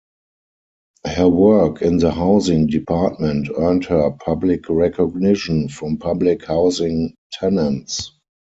Her 1.05 1.29
work 1.29 1.83
in 1.83 1.97
the 1.99 2.09
Housing 2.09 2.65
Department 2.65 3.49
earned 3.55 3.85
her 3.85 4.09
public 4.09 4.67
recognition 4.67 5.67
from 5.69 5.97
public 5.97 6.43
housing 6.43 7.13
tenants. 7.31 8.11